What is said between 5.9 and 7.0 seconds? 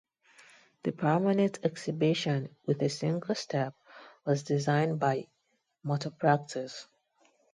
Practice.